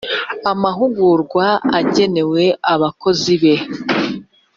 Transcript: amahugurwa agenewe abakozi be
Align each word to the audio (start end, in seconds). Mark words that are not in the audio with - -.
amahugurwa 0.51 1.45
agenewe 1.79 2.43
abakozi 2.73 3.33
be 3.41 3.53